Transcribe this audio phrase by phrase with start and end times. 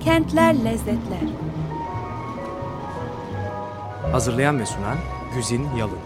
[0.00, 1.28] Kentler Lezzetler.
[4.12, 4.98] Hazırlayan ve sunan
[5.34, 5.98] Güzin Yalın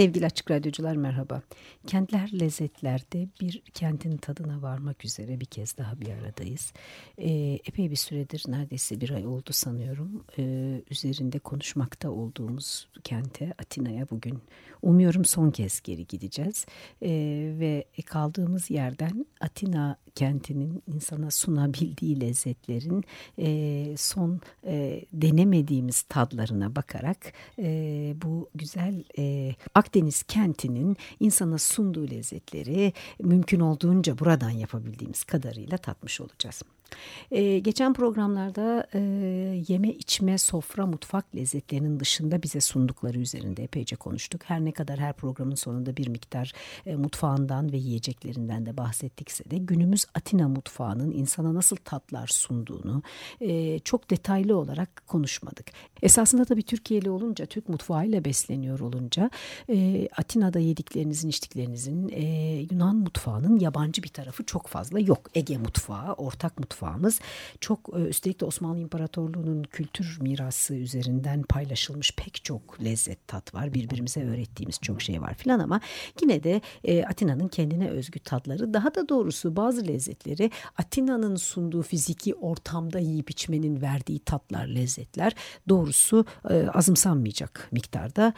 [0.00, 1.42] Sevgili Açık Radyocular merhaba.
[1.86, 6.72] Kentler Lezzetler'de bir kentin tadına varmak üzere bir kez daha bir aradayız.
[7.18, 10.24] Ee, epey bir süredir neredeyse bir ay oldu sanıyorum.
[10.38, 14.38] Ee, üzerinde konuşmakta olduğumuz kente Atina'ya bugün
[14.82, 16.66] umuyorum son kez geri gideceğiz.
[17.02, 17.08] Ee,
[17.58, 23.04] ve kaldığımız yerden Atina kentinin insana sunabildiği lezzetlerin
[23.38, 32.92] e, son e, denemediğimiz tadlarına bakarak e, bu güzel e, Akdeniz kentinin insana sunduğu lezzetleri
[33.22, 36.62] mümkün olduğunca buradan yapabildiğimiz kadarıyla tatmış olacağız.
[37.30, 38.98] Ee, geçen programlarda e,
[39.68, 44.40] yeme içme sofra mutfak lezzetlerinin dışında bize sundukları üzerinde epeyce konuştuk.
[44.44, 46.52] Her ne kadar her programın sonunda bir miktar
[46.86, 53.02] e, mutfağından ve yiyeceklerinden de bahsettikse de günümüz Atina mutfağının insana nasıl tatlar sunduğunu
[53.40, 55.66] e, çok detaylı olarak konuşmadık.
[56.02, 59.30] Esasında tabii Türkiye'li olunca, Türk mutfağıyla besleniyor olunca
[59.68, 62.24] e, Atina'da yediklerinizin, içtiklerinizin e,
[62.70, 65.30] Yunan mutfağının yabancı bir tarafı çok fazla yok.
[65.34, 67.20] Ege mutfağı, ortak mutfağı mutfağımız.
[67.60, 73.74] Çok e, üstelik de Osmanlı İmparatorluğu'nun kültür mirası üzerinden paylaşılmış pek çok lezzet tat var.
[73.74, 75.80] Birbirimize öğrettiğimiz çok şey var filan ama
[76.22, 82.34] yine de e, Atina'nın kendine özgü tatları daha da doğrusu bazı lezzetleri Atina'nın sunduğu fiziki
[82.34, 85.32] ortamda yiyip içmenin verdiği tatlar, lezzetler
[85.68, 88.32] doğrusu e, azımsanmayacak miktarda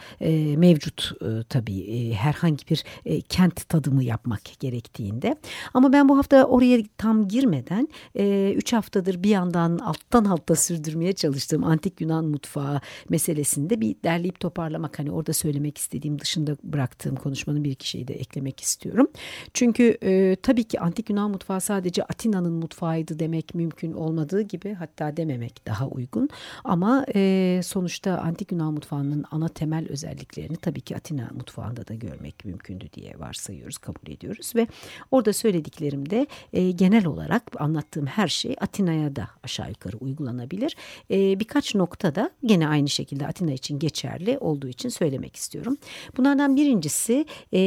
[0.57, 5.35] mevcut e, tabii herhangi bir e, kent tadımı yapmak gerektiğinde.
[5.73, 10.55] Ama ben bu hafta oraya tam girmeden e, e, üç haftadır bir yandan alttan alta
[10.55, 17.15] sürdürmeye çalıştığım antik Yunan mutfağı meselesinde bir derleyip toparlamak hani orada söylemek istediğim dışında bıraktığım
[17.15, 19.07] konuşmanın bir iki şeyi de eklemek istiyorum.
[19.53, 25.17] Çünkü e, tabii ki antik Yunan mutfağı sadece Atina'nın mutfağıydı demek mümkün olmadığı gibi hatta
[25.17, 26.29] dememek daha uygun.
[26.63, 32.45] Ama e, sonuçta antik Yunan mutfağının ana temel özelliklerini tabii ki Atina mutfağında da görmek
[32.45, 34.67] mümkündü diye varsayıyoruz, kabul ediyoruz ve
[35.11, 40.75] orada söylediklerimde e, genel olarak anlattığım her her şey Atina'ya da aşağı yukarı uygulanabilir.
[41.11, 45.77] E, birkaç noktada gene aynı şekilde Atina için geçerli olduğu için söylemek istiyorum.
[46.17, 47.59] Bunlardan birincisi e,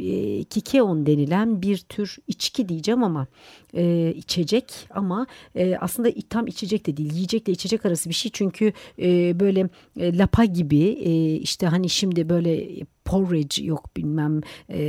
[0.00, 3.26] e, kikeon denilen bir tür içki diyeceğim ama
[3.74, 8.72] e, içecek ama e, aslında tam içecek de değil yiyecekle içecek arası bir şey çünkü
[8.98, 9.68] e, böyle
[10.00, 12.68] e, lapa gibi e, işte hani şimdi böyle
[13.04, 14.82] porridge yok bilmem e,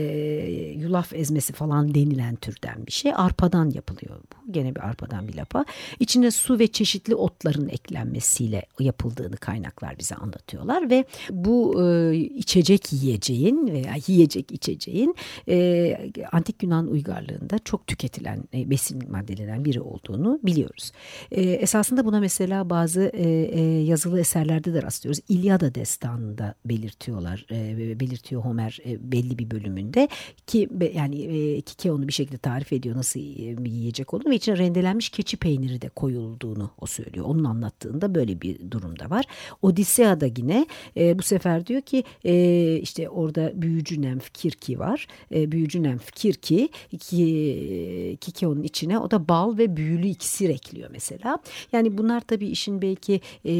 [0.77, 3.11] yulaf ezmesi falan denilen türden bir şey.
[3.15, 4.51] Arpadan yapılıyor bu.
[4.51, 5.65] Gene bir arpadan bir lapa.
[5.99, 13.67] İçine su ve çeşitli otların eklenmesiyle yapıldığını kaynaklar bize anlatıyorlar ve bu e, içecek yiyeceğin
[13.67, 15.15] veya yiyecek içeceğin
[15.47, 20.91] e, antik Yunan uygarlığında çok tüketilen e, besin maddelerinden biri olduğunu biliyoruz.
[21.31, 25.21] E, esasında buna mesela bazı e, e, yazılı eserlerde de rastlıyoruz.
[25.29, 27.45] İlyada destanında belirtiyorlar.
[27.51, 30.07] E, belirtiyor Homer e, belli bir bölümünde
[30.47, 33.19] ki yani e, Kike onu bir şekilde tarif ediyor nasıl
[33.65, 37.25] bir yiyecek olduğunu ve içine rendelenmiş keçi peyniri de koyulduğunu o söylüyor.
[37.25, 39.25] Onun anlattığında böyle bir durumda var.
[39.61, 40.65] Odisea'da yine
[40.97, 45.07] e, bu sefer diyor ki e, işte orada büyücü nemf Kirki var.
[45.35, 46.69] E, büyücü nemf Kirki
[46.99, 51.39] ki, Kike onun içine o da bal ve büyülü iksir ekliyor mesela.
[51.71, 53.53] Yani bunlar tabii işin belki e,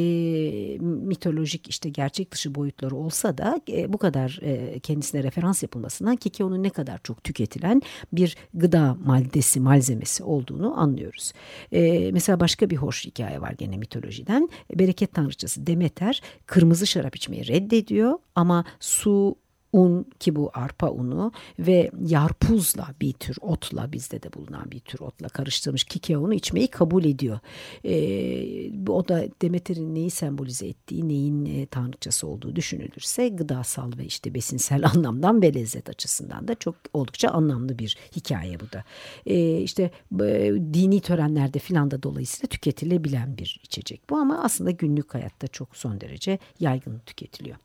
[0.81, 6.63] mitolojik işte gerçek dışı boyutları olsa da e, bu kadar e, kendisine referans yapılmasından kekeonun
[6.63, 7.81] ne kadar çok tüketilen
[8.13, 11.33] bir gıda maddesi, malzemesi olduğunu anlıyoruz.
[11.71, 14.49] E, mesela başka bir hoş hikaye var gene mitolojiden.
[14.75, 19.35] Bereket tanrıçası Demeter kırmızı şarap içmeyi reddediyor ama su,
[19.73, 24.99] un ki bu arpa unu ve yarpuzla bir tür otla bizde de bulunan bir tür
[24.99, 27.39] otla karıştırılmış kikeonu içmeyi kabul ediyor.
[27.85, 34.33] E, o da Demeter'in neyi sembolize ettiği, neyin e, tanrıçası olduğu düşünülürse gıdasal ve işte
[34.33, 38.83] besinsel anlamdan ve lezzet açısından da çok oldukça anlamlı bir hikaye bu da.
[39.25, 39.91] E, işte
[40.21, 45.77] e, dini törenlerde filan da dolayısıyla tüketilebilen bir içecek bu ama aslında günlük hayatta çok
[45.77, 47.57] son derece yaygın tüketiliyor.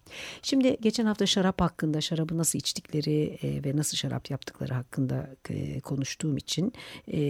[0.43, 5.31] Şimdi geçen hafta şarap hakkında hakkında şarabı nasıl içtikleri e, ve nasıl şarap yaptıkları hakkında
[5.51, 6.73] e, konuştuğum için
[7.09, 7.21] e,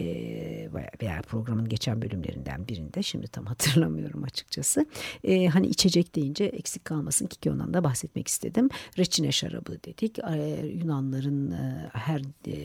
[1.00, 4.87] veya programın geçen bölümlerinden birinde şimdi tam hatırlamıyorum açıkçası.
[5.25, 8.69] E, hani içecek deyince eksik kalmasın ki ondan da bahsetmek istedim.
[8.99, 10.19] Reçine şarabı dedik.
[10.19, 12.56] E, Yunanların e, her e,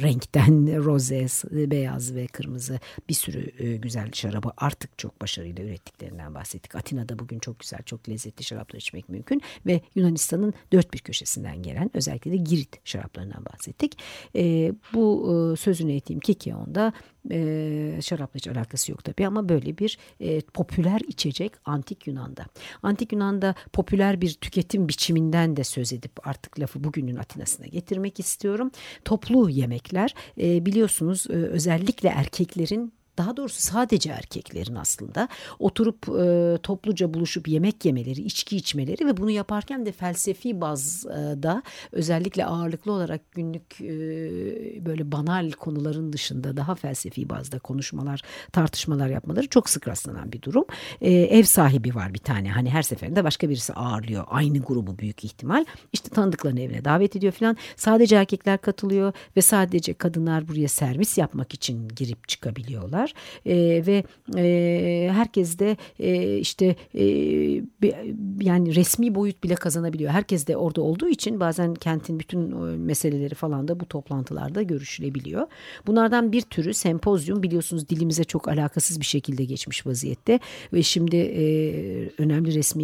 [0.00, 1.26] renkten roze,
[1.70, 6.74] beyaz ve kırmızı bir sürü e, güzel şarabı artık çok başarıyla ürettiklerinden bahsettik.
[6.74, 11.90] Atina'da bugün çok güzel, çok lezzetli şaraplar içmek mümkün ve Yunanistan'ın dört bir köşesinden gelen
[11.94, 13.98] özellikle de Girit şaraplarından bahsettik.
[14.36, 16.92] E, bu e, sözünü ettiğim Kikion'da
[17.30, 22.46] e, şarapla hiç alakası yok tabii ama böyle bir e, popüler içecek antik Yunan'da.
[22.82, 28.70] Antik Yunan'da popüler bir tüketim biçiminden de söz edip artık lafı bugünün Atina'sına getirmek istiyorum.
[29.04, 35.28] Toplu yemekler e, biliyorsunuz e, özellikle erkeklerin daha doğrusu sadece erkeklerin aslında
[35.58, 41.62] oturup e, topluca buluşup yemek yemeleri, içki içmeleri ve bunu yaparken de felsefi bazda
[41.92, 43.86] özellikle ağırlıklı olarak günlük e,
[44.86, 48.22] böyle banal konuların dışında daha felsefi bazda konuşmalar,
[48.52, 50.64] tartışmalar yapmaları çok sık rastlanan bir durum.
[51.00, 55.24] E, ev sahibi var bir tane hani her seferinde başka birisi ağırlıyor aynı grubu büyük
[55.24, 55.64] ihtimal.
[55.92, 57.56] İşte tanıdıklarını evine davet ediyor falan.
[57.76, 63.14] Sadece erkekler katılıyor ve sadece kadınlar buraya servis yapmak için girip çıkabiliyorlar var
[63.46, 64.04] e, ve
[64.36, 67.04] e, herkes de e, işte e,
[68.40, 70.10] yani resmi boyut bile kazanabiliyor.
[70.10, 75.46] Herkes de orada olduğu için bazen kentin bütün meseleleri falan da bu toplantılarda görüşülebiliyor.
[75.86, 80.40] Bunlardan bir türü sempozyum biliyorsunuz dilimize çok alakasız bir şekilde geçmiş vaziyette
[80.72, 81.44] ve şimdi e,
[82.18, 82.82] önemli resmi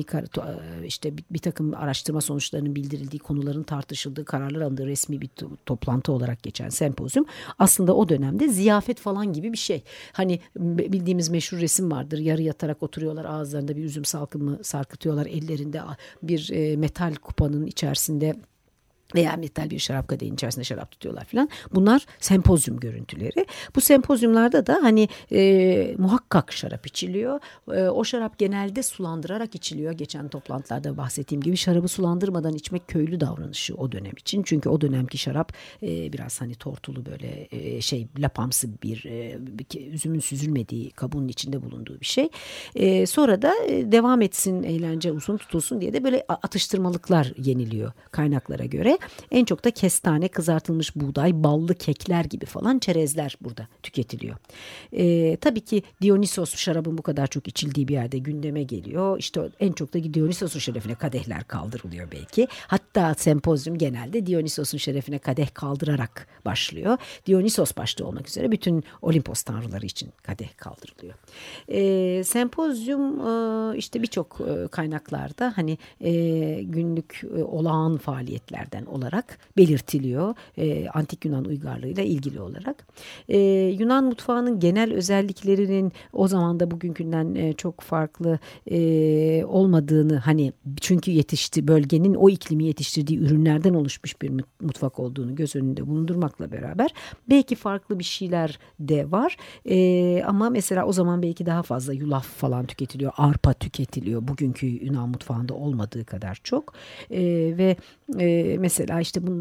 [0.86, 5.30] işte bir, bir takım araştırma sonuçlarının bildirildiği konuların tartışıldığı kararlar alındığı resmi bir
[5.66, 7.26] toplantı olarak geçen sempozyum
[7.58, 9.82] aslında o dönemde ziyafet falan gibi bir şey.
[10.12, 12.18] Hani bildiğimiz meşhur resim vardır.
[12.18, 15.26] Yarı yatarak oturuyorlar ağızlarında bir üzüm salkımı sarkıtıyorlar.
[15.26, 15.80] Ellerinde
[16.22, 18.36] bir e, metal kupanın içerisinde
[19.14, 21.48] veya metal bir şarap kadehin içerisinde şarap tutuyorlar falan.
[21.74, 23.46] Bunlar sempozyum görüntüleri.
[23.76, 27.40] Bu sempozyumlarda da hani e, muhakkak şarap içiliyor.
[27.72, 29.92] E, o şarap genelde sulandırarak içiliyor.
[29.92, 34.42] Geçen toplantılarda bahsettiğim gibi şarabı sulandırmadan içmek köylü davranışı o dönem için.
[34.42, 35.52] Çünkü o dönemki şarap
[35.82, 39.38] e, biraz hani tortulu böyle e, şey lapamsı bir, e,
[39.80, 42.28] üzümün süzülmediği kabuğun içinde bulunduğu bir şey.
[42.74, 48.64] E, sonra da e, devam etsin eğlence uzun tutulsun diye de böyle atıştırmalıklar yeniliyor kaynaklara
[48.64, 48.97] göre.
[49.30, 54.36] En çok da kestane, kızartılmış buğday, ballı kekler gibi falan çerezler burada tüketiliyor.
[54.92, 59.18] E, tabii ki Dionysos şarabın bu kadar çok içildiği bir yerde gündeme geliyor.
[59.18, 62.48] İşte en çok da Dionysos'un şerefine kadehler kaldırılıyor belki.
[62.66, 66.98] Hatta sempozyum genelde Dionysos'un şerefine kadeh kaldırarak başlıyor.
[67.26, 71.14] Dionysos başta olmak üzere bütün Olimpos tanrıları için kadeh kaldırılıyor.
[71.68, 76.10] E, sempozyum e, işte birçok e, kaynaklarda hani e,
[76.62, 80.34] günlük e, olağan faaliyetlerden olarak belirtiliyor.
[80.56, 82.86] E, Antik Yunan uygarlığıyla ilgili olarak.
[83.28, 83.38] E,
[83.78, 88.38] Yunan mutfağının genel özelliklerinin o zaman da bugünkünden e, çok farklı
[88.70, 94.30] e, olmadığını hani çünkü yetişti bölgenin o iklimi yetiştirdiği ürünlerden oluşmuş bir
[94.60, 96.90] mutfak olduğunu göz önünde bulundurmakla beraber
[97.30, 99.36] belki farklı bir şeyler de var.
[99.64, 103.12] E, ama mesela o zaman belki daha fazla yulaf falan tüketiliyor.
[103.16, 104.28] Arpa tüketiliyor.
[104.28, 106.72] Bugünkü Yunan mutfağında olmadığı kadar çok.
[107.10, 107.20] E,
[107.58, 107.76] ve
[108.18, 109.40] e, mesela işte bu,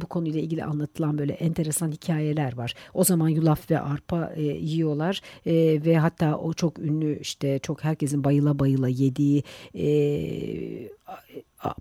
[0.00, 2.74] bu konuyla ilgili anlatılan böyle enteresan hikayeler var.
[2.94, 5.54] O zaman yulaf ve arpa e, yiyorlar e,
[5.84, 9.42] ve hatta o çok ünlü işte çok herkesin bayıla bayıla yediği
[9.74, 9.88] e,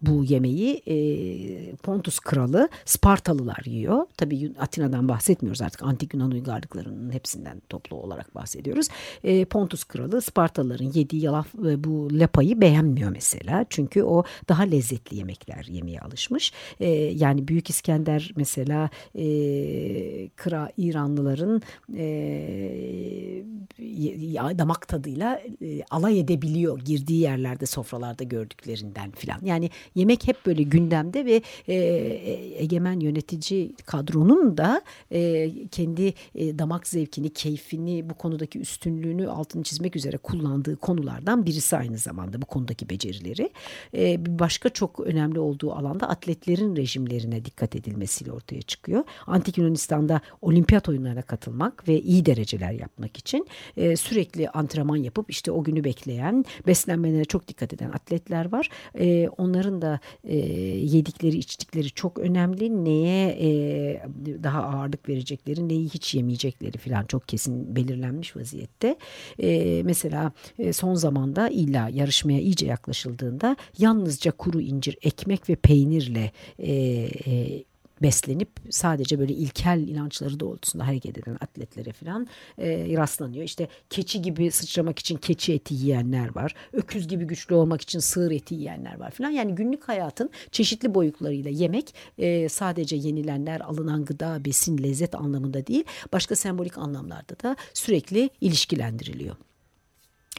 [0.02, 4.06] bu yemeği e, Pontus kralı Spartalılar yiyor.
[4.18, 8.88] Tabii Atina'dan bahsetmiyoruz artık antik Yunan uygarlıklarının hepsinden toplu olarak bahsediyoruz.
[9.24, 13.66] E, Pontus kralı Spartalıların yediği yalaf e, bu lapayı beğenmiyor mesela.
[13.70, 16.54] Çünkü o daha lezzetli yemekler yemeye alışmış.
[16.80, 19.24] E, yani Büyük İskender mesela e,
[20.36, 21.62] kra İranlıların
[21.98, 22.08] e,
[24.58, 29.40] damak tadıyla e, alay edebiliyor girdiği yerlerde sofralarda gördüklerinden filan.
[29.44, 34.82] Yani yemek hep böyle gündemde ve e, e, egemen yönetici kadronun da
[35.12, 41.78] e, kendi e, damak zevkini, keyfini, bu konudaki üstünlüğünü altını çizmek üzere kullandığı konulardan birisi
[41.78, 43.50] aynı zamanda bu konudaki becerileri.
[43.94, 49.04] E, başka çok önemli olduğu alanda atletlerin rejimlerine dikkat edilmesiyle ortaya çıkıyor.
[49.28, 53.48] Antik Yunanistan'da olimpiyat oyunlarına katılmak ve iyi dereceler yapmak için
[53.78, 58.70] e, e, sürekli antrenman yapıp işte o günü bekleyen, beslenmelerine çok dikkat eden atletler var.
[59.08, 60.38] E, onların da e,
[60.78, 62.86] yedikleri, içtikleri çok önemli.
[62.86, 63.50] Neye e,
[64.44, 68.98] daha ağırlık verecekleri, neyi hiç yemeyecekleri falan çok kesin belirlenmiş vaziyette.
[69.40, 76.32] E, mesela e, son zamanda illa yarışmaya iyice yaklaşıldığında yalnızca kuru incir, ekmek ve peynirle
[76.60, 76.74] e,
[77.26, 77.64] e,
[78.02, 82.28] beslenip sadece böyle ilkel inançları doğrultusunda hareket eden atletlere falan
[82.58, 83.44] e, rastlanıyor.
[83.44, 86.56] İşte keçi gibi sıçramak için keçi eti yiyenler var.
[86.74, 89.30] Öküz gibi güçlü olmak için sığır eti yiyenler var falan.
[89.30, 95.84] Yani günlük hayatın çeşitli boyutlarıyla yemek e, sadece yenilenler, alınan gıda, besin, lezzet anlamında değil
[96.14, 99.36] başka sembolik anlamlarda da sürekli ilişkilendiriliyor.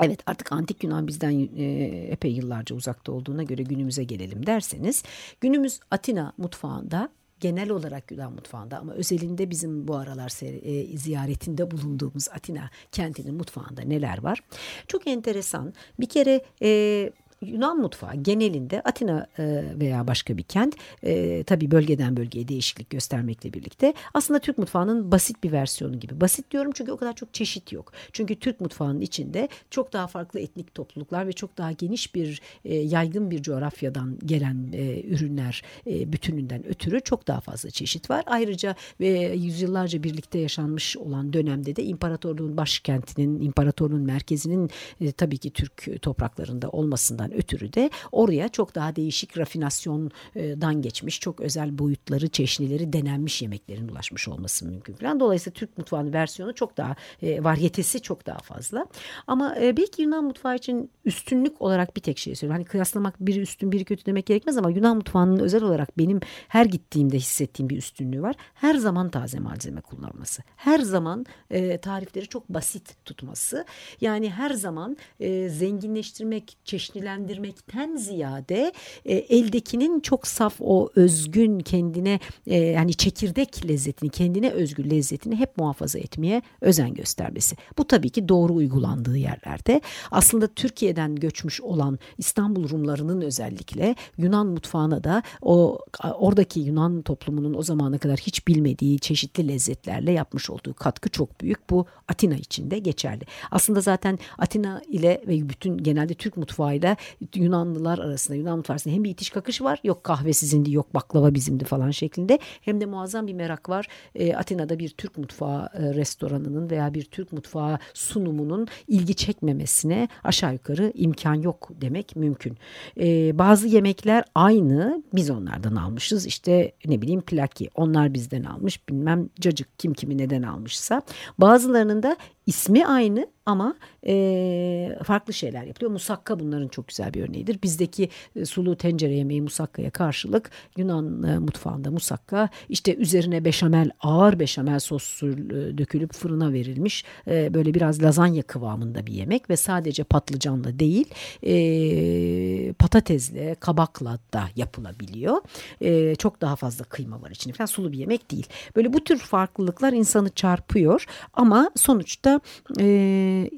[0.00, 1.64] Evet artık antik Yunan bizden e,
[2.10, 5.02] epey yıllarca uzakta olduğuna göre günümüze gelelim derseniz
[5.40, 7.08] günümüz Atina mutfağında
[7.40, 13.82] genel olarak Yunan mutfağında ama özelinde bizim bu aralar e, ziyaretinde bulunduğumuz Atina kentinin mutfağında
[13.82, 14.40] neler var?
[14.88, 15.74] Çok enteresan.
[16.00, 22.16] Bir kere e, Yunan mutfağı genelinde Atina e, veya başka bir kent e, tabii bölgeden
[22.16, 26.20] bölgeye değişiklik göstermekle birlikte aslında Türk mutfağının basit bir versiyonu gibi.
[26.20, 27.92] Basit diyorum çünkü o kadar çok çeşit yok.
[28.12, 32.74] Çünkü Türk mutfağının içinde çok daha farklı etnik topluluklar ve çok daha geniş bir e,
[32.74, 34.72] yaygın bir coğrafyadan gelen
[35.08, 38.24] ürünler bütününden ötürü çok daha fazla çeşit var.
[38.26, 44.70] Ayrıca ve yüzyıllarca birlikte yaşanmış olan dönemde de imparatorluğun başkentinin, imparatorluğun merkezinin
[45.16, 51.40] tabii ki Türk topraklarında olmasından olmasından ötürü de oraya çok daha değişik rafinasyondan geçmiş, çok
[51.40, 55.20] özel boyutları, çeşnileri denenmiş yemeklerin ulaşmış olması mümkün falan.
[55.20, 58.86] Dolayısıyla Türk mutfağının versiyonu çok daha e, varyetesi çok daha fazla.
[59.26, 62.62] Ama e, belki Yunan mutfağı için üstünlük olarak bir tek şey söylüyorum.
[62.62, 66.66] Hani kıyaslamak biri üstün biri kötü demek gerekmez ama Yunan mutfağının özel olarak benim her
[66.66, 68.36] gittiğimde hissettiğim bir üstünlüğü var.
[68.54, 70.42] Her zaman taze malzeme kullanması.
[70.56, 73.64] Her zaman e, tarifleri çok basit tutması.
[74.00, 78.72] Yani her zaman e, zenginleştirmek, çeşnilen değerlendirmekten ziyade
[79.04, 85.56] e, eldekinin çok saf o özgün kendine e, yani çekirdek lezzetini kendine özgü lezzetini hep
[85.56, 87.56] muhafaza etmeye özen göstermesi.
[87.78, 89.80] Bu tabii ki doğru uygulandığı yerlerde.
[90.10, 95.78] Aslında Türkiye'den göçmüş olan İstanbul Rumlarının özellikle Yunan mutfağına da o
[96.14, 101.70] oradaki Yunan toplumunun o zamana kadar hiç bilmediği çeşitli lezzetlerle yapmış olduğu katkı çok büyük.
[101.70, 103.24] Bu Atina için de geçerli.
[103.50, 106.96] Aslında zaten Atina ile ve bütün genelde Türk mutfağıyla
[107.34, 111.34] Yunanlılar arasında Yunan mutfağı arasında hem bir itiş kakış var yok kahve sizindi yok baklava
[111.34, 113.86] bizimdi falan şeklinde hem de muazzam bir merak var.
[114.14, 120.52] E, Atina'da bir Türk mutfağı e, restoranının veya bir Türk mutfağı sunumunun ilgi çekmemesine aşağı
[120.52, 122.58] yukarı imkan yok demek mümkün.
[123.00, 129.28] E, bazı yemekler aynı biz onlardan almışız işte ne bileyim plaki onlar bizden almış bilmem
[129.40, 131.02] cacık kim kimi neden almışsa
[131.38, 132.16] bazılarının da
[132.48, 133.74] ismi aynı ama
[134.06, 135.92] e, farklı şeyler yapılıyor.
[135.92, 137.62] Musakka bunların çok güzel bir örneğidir.
[137.62, 144.38] Bizdeki e, sulu tencere yemeği musakkaya karşılık Yunan e, mutfağında musakka işte üzerine beşamel ağır
[144.38, 150.04] beşamel sosu e, dökülüp fırına verilmiş e, böyle biraz lazanya kıvamında bir yemek ve sadece
[150.04, 151.06] patlıcanla değil
[151.42, 155.36] e, patatesle kabakla da yapılabiliyor.
[155.80, 158.46] E, çok daha fazla kıyma var içinde falan sulu bir yemek değil.
[158.76, 162.37] Böyle bu tür farklılıklar insanı çarpıyor ama sonuçta
[162.80, 163.50] e,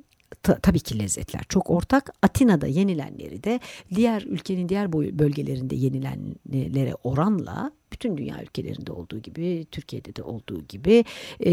[0.42, 2.10] ta, tabii ki lezzetler çok ortak.
[2.22, 3.60] Atina'da yenilenleri de
[3.94, 11.04] diğer ülkenin diğer bölgelerinde yenilenlere oranla bütün dünya ülkelerinde olduğu gibi Türkiye'de de olduğu gibi
[11.40, 11.52] e,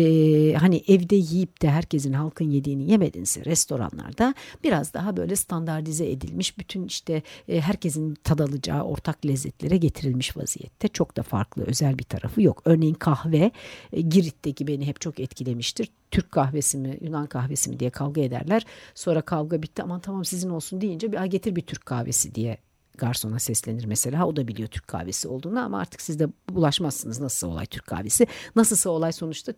[0.53, 6.85] hani evde yiyip de herkesin halkın yediğini yemedinse restoranlarda biraz daha böyle standartize edilmiş bütün
[6.85, 12.61] işte e, herkesin tadalacağı ortak lezzetlere getirilmiş vaziyette çok da farklı özel bir tarafı yok.
[12.65, 13.51] Örneğin kahve
[13.93, 15.89] e, Girit'teki beni hep çok etkilemiştir.
[16.11, 18.65] Türk kahvesi mi Yunan kahvesi mi diye kavga ederler.
[18.95, 22.57] Sonra kavga bitti aman tamam sizin olsun deyince bir getir bir Türk kahvesi diye
[22.97, 24.27] garsona seslenir mesela.
[24.27, 28.27] O da biliyor Türk kahvesi olduğunu ama artık siz de bulaşmazsınız nasıl olay Türk kahvesi.
[28.55, 29.53] Nasılsa olay sonuçta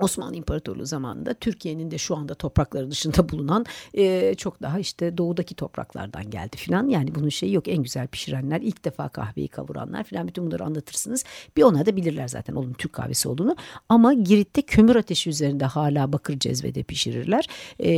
[0.00, 5.54] Osmanlı İmparatorluğu zamanında Türkiye'nin de şu anda toprakları dışında bulunan e, çok daha işte doğudaki
[5.54, 6.88] topraklardan geldi filan.
[6.88, 11.24] Yani bunun şeyi yok en güzel pişirenler ilk defa kahveyi kavuranlar filan bütün bunları anlatırsınız.
[11.56, 13.56] Bir ona da bilirler zaten onun Türk kahvesi olduğunu.
[13.88, 17.48] Ama Girit'te kömür ateşi üzerinde hala bakır cezvede pişirirler.
[17.78, 17.90] E,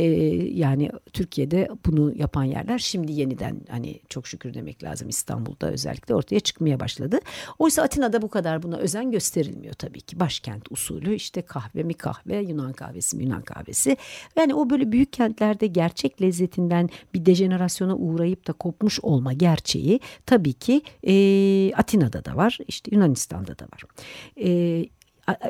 [0.53, 6.39] yani Türkiye'de bunu yapan yerler şimdi yeniden hani çok şükür demek lazım İstanbul'da özellikle ortaya
[6.39, 7.19] çıkmaya başladı.
[7.59, 10.19] Oysa Atina'da bu kadar buna özen gösterilmiyor tabii ki.
[10.19, 13.97] Başkent usulü işte kahve mi kahve, Yunan kahvesi Yunan kahvesi.
[14.35, 20.53] Yani o böyle büyük kentlerde gerçek lezzetinden bir dejenerasyona uğrayıp da kopmuş olma gerçeği tabii
[20.53, 21.13] ki e,
[21.75, 23.83] Atina'da da var, işte Yunanistan'da da var.
[24.39, 24.85] E,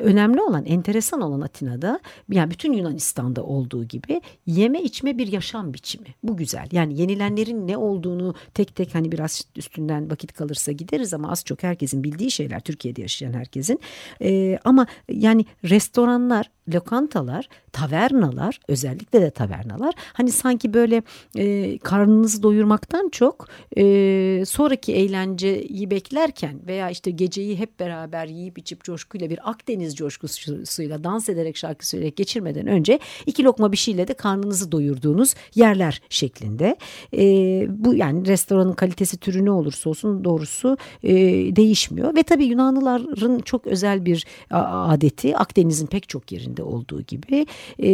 [0.01, 6.07] önemli olan, enteresan olan Atina'da yani bütün Yunanistan'da olduğu gibi yeme içme bir yaşam biçimi.
[6.23, 6.67] Bu güzel.
[6.71, 11.63] Yani yenilenlerin ne olduğunu tek tek hani biraz üstünden vakit kalırsa gideriz ama az çok
[11.63, 13.79] herkesin bildiği şeyler Türkiye'de yaşayan herkesin.
[14.21, 21.03] Ee, ama yani restoranlar lokantalar, tavernalar özellikle de tavernalar hani sanki böyle
[21.35, 28.83] e, karnınızı doyurmaktan çok e, sonraki eğlenceyi beklerken veya işte geceyi hep beraber yiyip içip
[28.83, 34.13] coşkuyla bir Akdeniz coşkusuyla dans ederek şarkı söyleyerek geçirmeden önce iki lokma bir şeyle de
[34.13, 36.75] karnınızı doyurduğunuz yerler şeklinde.
[37.13, 37.23] E,
[37.69, 41.13] bu yani restoranın kalitesi türü ne olursa olsun doğrusu e,
[41.55, 47.47] değişmiyor ve tabii Yunanlıların çok özel bir adeti Akdeniz'in pek çok yerinde olduğu gibi
[47.79, 47.91] e,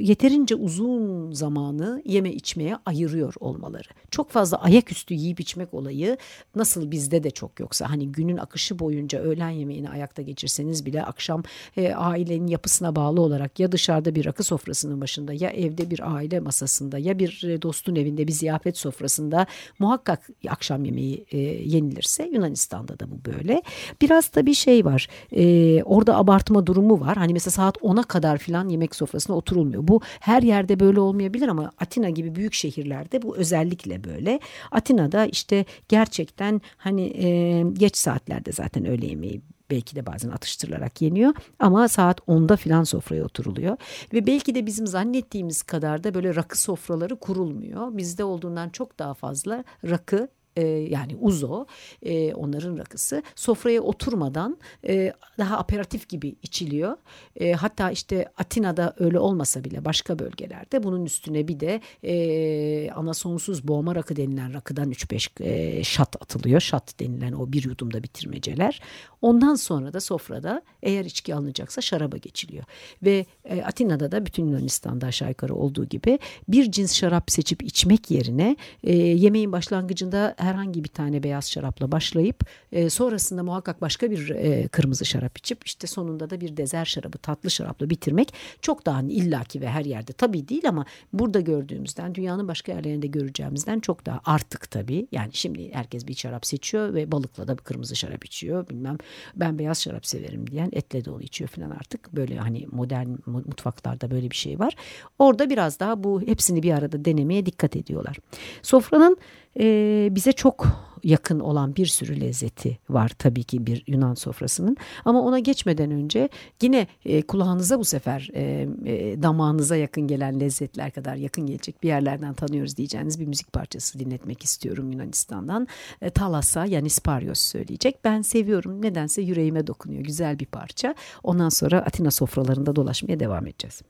[0.00, 3.88] yeterince uzun zamanı yeme içmeye ayırıyor olmaları.
[4.10, 6.16] Çok fazla ayaküstü yiyip içmek olayı
[6.54, 11.42] nasıl bizde de çok yoksa hani günün akışı boyunca öğlen yemeğini ayakta geçirseniz bile akşam
[11.76, 16.40] e, ailenin yapısına bağlı olarak ya dışarıda bir rakı sofrasının başında ya evde bir aile
[16.40, 19.46] masasında ya bir e, dostun evinde bir ziyafet sofrasında
[19.78, 23.62] muhakkak akşam yemeği e, yenilirse Yunanistan'da da bu böyle.
[24.00, 25.08] Biraz da bir şey var.
[25.32, 27.16] E, orada abartma durumu var.
[27.16, 29.88] Hani mesela saat 10'a kadar filan yemek sofrasına oturulmuyor.
[29.88, 34.40] Bu her yerde böyle olmayabilir ama Atina gibi büyük şehirlerde bu özellikle böyle.
[34.70, 39.40] Atina'da işte gerçekten hani e, geç saatlerde zaten öğle yemeği
[39.72, 43.76] belki de bazen atıştırılarak yeniyor ama saat 10'da filan sofraya oturuluyor
[44.12, 47.96] ve belki de bizim zannettiğimiz kadar da böyle rakı sofraları kurulmuyor.
[47.96, 51.66] Bizde olduğundan çok daha fazla rakı e, yani uzo
[52.02, 56.96] e, onların rakısı sofraya oturmadan e, daha aperatif gibi içiliyor.
[57.36, 63.68] E, hatta işte Atina'da öyle olmasa bile başka bölgelerde bunun üstüne bir de e, anasonsuz
[63.68, 66.60] boğma rakı denilen rakıdan 3-5 e, şat atılıyor.
[66.60, 68.80] Şat denilen o bir yudumda bitirmeceler.
[69.22, 72.64] Ondan sonra da sofrada eğer içki alınacaksa şaraba geçiliyor.
[73.02, 76.18] Ve e, Atina'da da bütün Yunanistan'da aşağı yukarı olduğu gibi
[76.48, 82.44] bir cins şarap seçip içmek yerine e, yemeğin başlangıcında herhangi bir tane beyaz şarapla başlayıp
[82.72, 87.18] e, sonrasında muhakkak başka bir e, kırmızı şarap içip işte sonunda da bir dezer şarabı
[87.18, 92.14] tatlı şarapla bitirmek çok daha hani illaki ve her yerde tabii değil ama burada gördüğümüzden
[92.14, 95.06] dünyanın başka yerlerinde göreceğimizden çok daha artık tabii.
[95.12, 98.98] Yani şimdi herkes bir şarap seçiyor ve balıkla da bir kırmızı şarap içiyor bilmem
[99.36, 104.30] ben beyaz şarap severim diyen etle dolu içiyor falan artık böyle hani modern mutfaklarda böyle
[104.30, 104.76] bir şey var.
[105.18, 108.16] Orada biraz daha bu hepsini bir arada denemeye dikkat ediyorlar.
[108.62, 109.16] Sofranın
[109.60, 110.66] e, bize çok
[111.04, 114.76] yakın olan bir sürü lezzeti var tabii ki bir Yunan sofrasının.
[115.04, 116.28] Ama ona geçmeden önce
[116.62, 121.88] yine e, kulağınıza bu sefer e, e, damağınıza yakın gelen lezzetler kadar yakın gelecek bir
[121.88, 125.68] yerlerden tanıyoruz diyeceğiniz bir müzik parçası dinletmek istiyorum Yunanistan'dan.
[126.02, 128.04] E, Talasa yani Sparios söyleyecek.
[128.04, 130.94] Ben seviyorum nedense yüreğime dokunuyor güzel bir parça.
[131.22, 133.82] Ondan sonra Atina sofralarında dolaşmaya devam edeceğiz.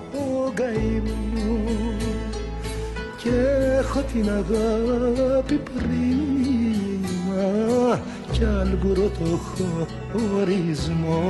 [0.54, 1.64] καημό
[3.18, 3.30] και
[3.80, 7.46] έχω την αγάπη πρίμα
[8.32, 9.40] κι άλμπουρο το
[10.12, 11.24] χωρισμό.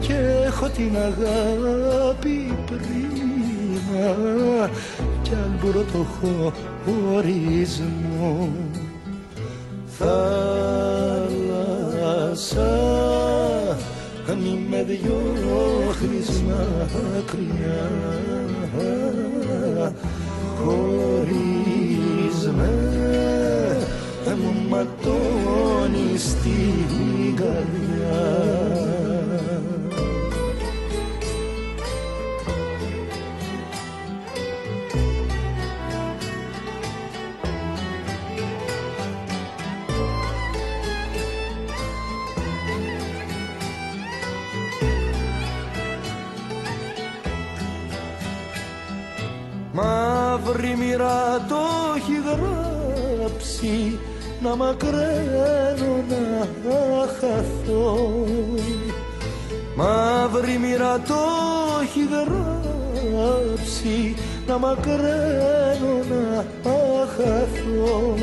[0.00, 0.14] Και
[0.46, 4.70] έχω την αγάπη πρίμα
[5.22, 6.06] κι άλμπουρο το
[6.84, 8.50] χωρισμό
[9.98, 11.58] θάλασσα
[14.28, 15.22] αν με δυο
[15.92, 17.90] χρυσ μακριά.
[20.64, 22.72] Χωρίς με
[24.36, 28.97] μου ματώνει στην καρδιά.
[51.38, 51.62] Μοίρα το
[51.96, 53.98] έχει γράψει
[54.42, 56.46] να μακραίνω να
[57.06, 58.24] χαθώ.
[59.76, 61.14] Μαύρη μοίρα το
[61.82, 63.96] έχει γράψει
[64.46, 66.44] να μακραίνω να
[67.16, 68.14] χαθώ.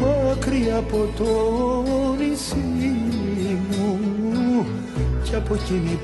[0.00, 1.30] Μακριά από το
[2.18, 2.96] νησί
[3.70, 4.66] μου
[5.22, 5.98] κι από εκείνη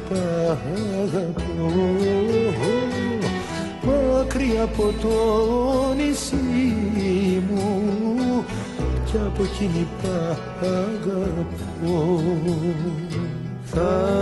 [1.03, 2.40] αγαπώ
[4.41, 5.15] μακριά από το
[5.97, 8.45] νησί μου
[9.05, 9.87] κι από εκείνη
[10.63, 12.23] αγαπώ
[13.65, 14.21] θάλασσα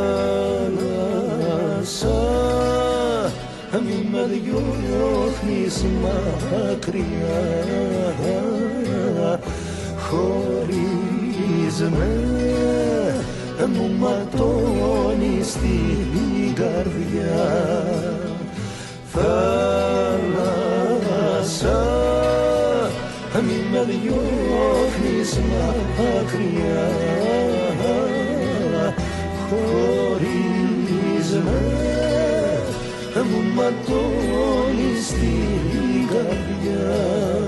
[3.84, 7.42] μη με διώχνεις μακριά.
[10.10, 12.12] Χωρίς με
[13.66, 17.46] μου ματώνεις την καρδιά.
[19.12, 20.07] Θάλασσα
[21.68, 25.66] Yoksa Mimer yok nisma
[26.30, 26.86] kriya
[31.44, 37.47] με Μου ματώνει στην καρδιά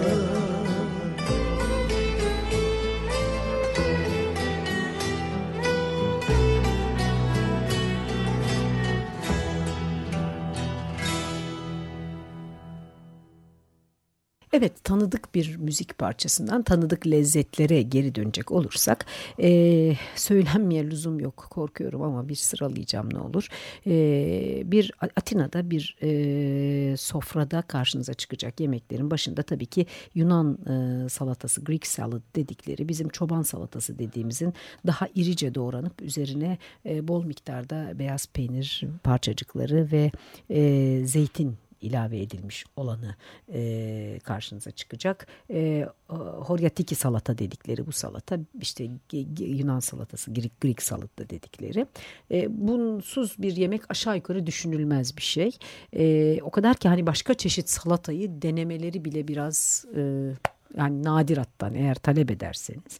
[14.53, 19.07] Evet tanıdık bir müzik parçasından tanıdık lezzetlere geri dönecek olursak
[19.43, 23.49] e, söylenmeye lüzum yok korkuyorum ama bir sıralayacağım ne olur.
[23.87, 23.93] E,
[24.65, 31.87] bir Atina'da bir e, sofrada karşınıza çıkacak yemeklerin başında tabii ki Yunan e, salatası Greek
[31.87, 34.55] salad dedikleri bizim çoban salatası dediğimizin
[34.87, 40.11] daha irice doğranıp üzerine e, bol miktarda beyaz peynir parçacıkları ve
[40.51, 43.17] e, zeytin ilave edilmiş olanı
[43.53, 45.27] e, karşınıza çıkacak.
[45.51, 45.87] E,
[46.39, 48.91] Horyatiki salata dedikleri bu salata işte
[49.39, 51.87] Yunan salatası Greek, Greek salata dedikleri.
[52.31, 55.51] E, bunsuz bir yemek aşağı yukarı düşünülmez bir şey.
[55.93, 59.85] E, o kadar ki hani başka çeşit salatayı denemeleri bile biraz...
[59.97, 60.33] E,
[60.81, 62.99] yani nadirattan eğer talep ederseniz.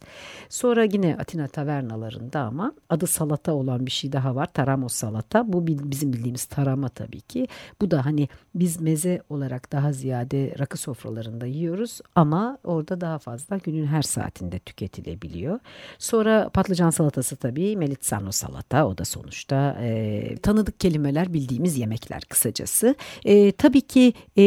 [0.49, 4.53] Sonra yine Atina tavernalarında ama adı salata olan bir şey daha var.
[4.53, 5.53] Taramos salata.
[5.53, 7.47] Bu bizim bildiğimiz tarama tabii ki.
[7.81, 13.57] Bu da hani biz meze olarak daha ziyade rakı sofralarında yiyoruz ama orada daha fazla
[13.57, 15.59] günün her saatinde tüketilebiliyor.
[15.99, 22.95] Sonra patlıcan salatası tabii melitsano salata o da sonuçta e, tanıdık kelimeler bildiğimiz yemekler kısacası.
[23.25, 24.43] E, tabii ki e,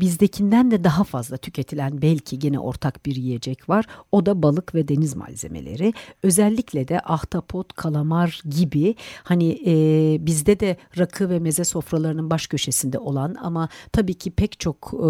[0.00, 3.84] bizdekinden de daha fazla tüketilen belki yine ortak bir yiyecek var.
[4.12, 5.92] O da balık ve deniz malzemeleri.
[6.22, 12.98] Özellikle de ahtapot, kalamar gibi hani e, bizde de rakı ve meze sofralarının baş köşesinde
[12.98, 15.06] olan ama tabii ki pek çok e,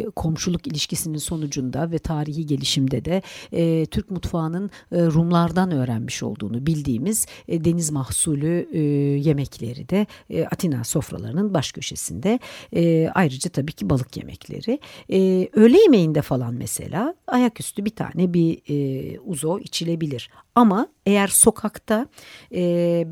[0.00, 6.66] e, komşuluk ilişkisinin sonucunda ve tarihi gelişimde de e, Türk mutfağının e, Rumlardan öğrenmiş olduğunu
[6.66, 8.80] bildiğimiz e, deniz mahsulü e,
[9.28, 12.38] yemekleri de e, Atina sofralarının baş köşesinde.
[12.72, 14.78] E, ayrıca tabii ki balık yemekleri.
[15.12, 20.30] E, öğle yemeğinde falan falan mesela ayaküstü bir tane bir e, uzo içilebilir.
[20.54, 22.06] Ama eğer sokakta
[22.54, 22.62] e,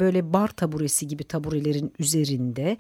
[0.01, 2.77] böyle bar taburesi gibi taburelerin üzerinde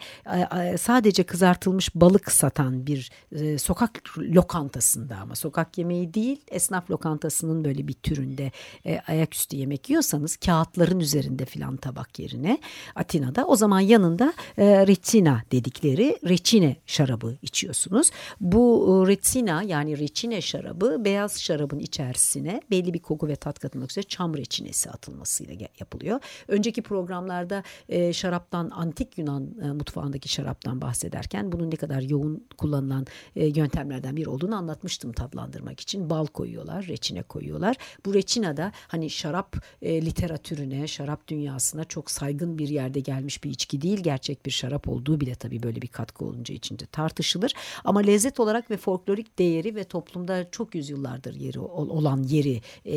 [0.72, 7.64] e, sadece kızartılmış balık satan bir e, sokak lokantasında ama sokak yemeği değil esnaf lokantasının
[7.64, 8.52] böyle bir türünde
[8.86, 12.58] e, ayaküstü yemek yiyorsanız kağıtların üzerinde filan tabak yerine
[12.94, 18.10] Atina'da o zaman yanında e, reçina dedikleri reçine şarabı içiyorsunuz.
[18.40, 23.90] Bu e, reçina yani reçine şarabı beyaz şarabın içerisine belli bir koku ve tat katılmak
[23.90, 26.20] üzere çam reçinesi atılmasıyla yapılıyor.
[26.48, 33.06] Önceki programlarda e, şaraptan antik Yunan e, mutfağındaki şaraptan bahsederken bunun ne kadar yoğun kullanılan
[33.36, 36.10] e, yöntemlerden biri olduğunu anlatmıştım tadlandırmak için.
[36.10, 37.76] Bal koyuyorlar, reçine koyuyorlar.
[38.06, 43.50] Bu reçina da hani şarap e, literatürüne, şarap dünyasına çok saygın bir yerde gelmiş bir
[43.50, 44.00] içki değil.
[44.00, 47.52] Gerçek bir şarap olduğu bile tabii böyle bir katkı olunca içinde tartışılır.
[47.84, 49.84] Ama lezzet olarak ve folklorik değeri ve
[50.26, 52.96] toplumda çok yüzyıllardır yeri olan yeri e,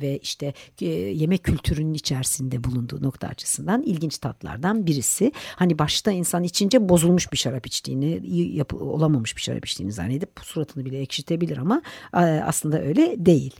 [0.00, 5.32] ve işte e, yemek kültürünün içerisinde bulunduğu nokta açısından ilginç tatlardan birisi.
[5.56, 8.20] Hani başta insan içince bozulmuş bir şarap içtiğini,
[8.56, 11.82] yapı, olamamış bir şarap içtiğini zannedip suratını bile ekşitebilir ama
[12.14, 13.54] e, aslında öyle değil.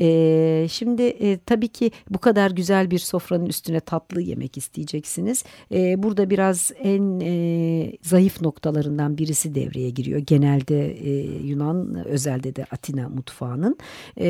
[0.00, 5.44] E, şimdi e, tabii ki bu kadar güzel bir sofranın üstüne tatlı yemek isteyeceksiniz.
[5.72, 10.18] E, burada biraz en e, zayıf noktalarından birisi devreye giriyor.
[10.18, 13.78] Genelde e, Yunan özelde de Atina mutfağının.
[14.16, 14.28] E,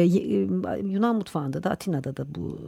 [0.83, 2.59] Yunan mutfağında da Atina'da da bu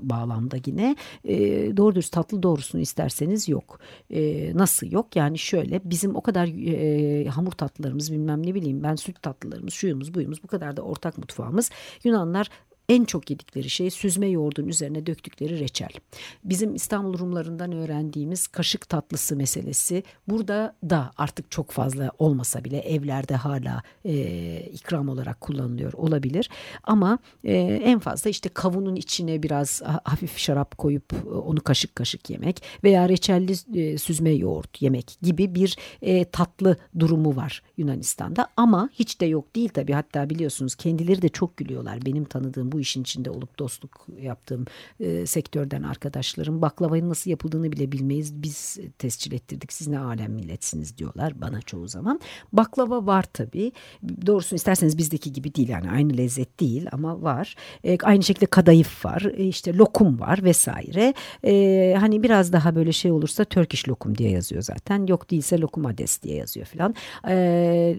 [0.00, 1.36] bağlamda yine e,
[1.76, 3.80] doğru dürüst tatlı doğrusunu isterseniz yok.
[4.10, 5.16] E, nasıl yok?
[5.16, 10.14] Yani şöyle bizim o kadar e, hamur tatlılarımız bilmem ne bileyim ben süt tatlılarımız şuyumuz
[10.14, 11.70] buyumuz bu kadar da ortak mutfağımız.
[12.04, 12.48] Yunanlar
[12.88, 15.88] en çok yedikleri şey süzme yoğurdun üzerine döktükleri reçel.
[16.44, 23.34] Bizim İstanbul Rumlarından öğrendiğimiz kaşık tatlısı meselesi burada da artık çok fazla olmasa bile evlerde
[23.34, 26.50] hala e, ikram olarak kullanılıyor olabilir.
[26.84, 32.30] Ama e, en fazla işte kavunun içine biraz hafif şarap koyup e, onu kaşık kaşık
[32.30, 38.46] yemek veya reçelli e, süzme yoğurt yemek gibi bir e, tatlı durumu var Yunanistan'da.
[38.56, 42.77] Ama hiç de yok değil tabii hatta biliyorsunuz kendileri de çok gülüyorlar benim tanıdığım bu
[42.78, 44.64] bu işin içinde olup dostluk yaptığım
[45.00, 48.42] e, sektörden arkadaşlarım baklavanın nasıl yapıldığını bile bilmeyiz.
[48.42, 52.20] Biz tescil ettirdik siz ne alem milletsiniz diyorlar bana çoğu zaman.
[52.52, 53.72] Baklava var tabii.
[54.26, 57.54] Doğrusunu isterseniz bizdeki gibi değil yani aynı lezzet değil ama var.
[57.84, 59.22] E, aynı şekilde kadayıf var.
[59.36, 61.14] E, işte lokum var vesaire.
[61.44, 65.06] E, hani biraz daha böyle şey olursa Turkish lokum diye yazıyor zaten.
[65.06, 66.94] Yok değilse lokum ades diye yazıyor filan.
[67.28, 67.96] E,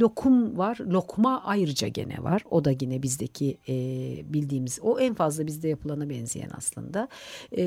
[0.00, 0.78] lokum var.
[0.78, 2.42] Lokma ayrıca gene var.
[2.50, 7.08] O da yine bizdeki Türkiye'deki e, bildiğimiz o en fazla bizde yapılana benzeyen aslında.
[7.56, 7.64] E,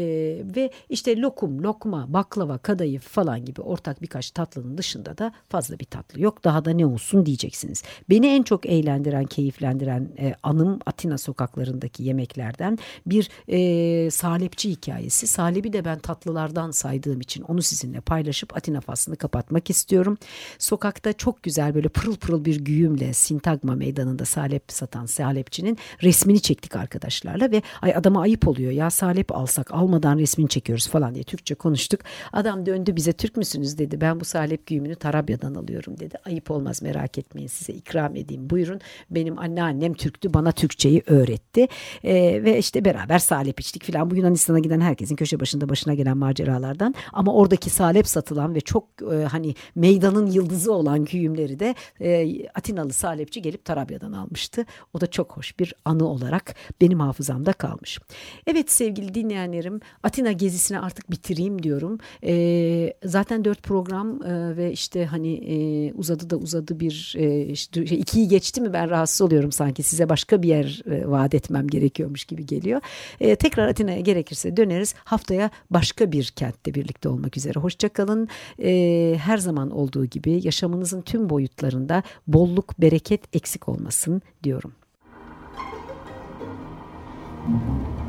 [0.55, 5.85] ve işte lokum, lokma, baklava, kadayıf falan gibi ortak birkaç tatlının dışında da fazla bir
[5.85, 6.43] tatlı yok.
[6.43, 7.83] Daha da ne olsun diyeceksiniz.
[8.09, 15.27] Beni en çok eğlendiren, keyiflendiren e, anım Atina sokaklarındaki yemeklerden bir e, salepçi hikayesi.
[15.27, 20.17] Salebi de ben tatlılardan saydığım için onu sizinle paylaşıp Atina faslını kapatmak istiyorum.
[20.59, 26.41] Sokakta çok güzel böyle pırıl pırıl bir güğümle Sintagma meydanında salep satan salepçi salepçinin resmini
[26.41, 31.23] çektik arkadaşlarla ve ay adama ayıp oluyor ya salep alsak almadan resmini çekiyoruz falan diye
[31.23, 32.01] Türkçe konuştuk.
[32.33, 36.15] Adam döndü bize Türk müsünüz dedi ben bu salep güğümünü Tarabya'dan alıyorum dedi.
[36.25, 38.79] Ayıp olmaz merak etmeyin size ikram edeyim buyurun.
[39.09, 41.67] Benim anneannem Türktü bana Türkçeyi öğretti
[42.03, 44.11] ee, ve işte beraber salep içtik filan.
[44.11, 48.87] Bu Yunanistan'a giden herkesin köşe başında başına gelen maceralardan ama oradaki salep satılan ve çok
[49.13, 54.65] e, hani meydanın yıldızı olan güğümleri de e, Atinalı salepçi gelip Tarabya'dan almıştı.
[54.93, 57.99] O da çok hoş bir anı olarak benim hafızamda kalmış.
[58.47, 61.97] Evet sevgili dinleyenlerim Atina gezisini artık bitireyim diyorum.
[62.23, 67.83] E, zaten dört program e, ve işte hani e, uzadı da uzadı bir e, işte,
[67.83, 72.25] ikiyi geçti mi ben rahatsız oluyorum sanki size başka bir yer e, vaat etmem gerekiyormuş
[72.25, 72.81] gibi geliyor.
[73.19, 74.95] E, tekrar Atina'ya gerekirse döneriz.
[74.97, 77.59] Haftaya başka bir kentte birlikte olmak üzere.
[77.59, 78.27] Hoşçakalın.
[78.63, 84.73] E, her zaman olduğu gibi yaşamınızın tüm boyutlarında bolluk, bereket eksik olmasın diyorum.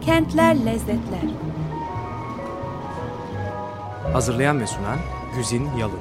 [0.00, 1.30] Kentler Lezzetler.
[4.12, 4.98] Hazırlayan ve sunan
[5.36, 6.00] Güzin Yalın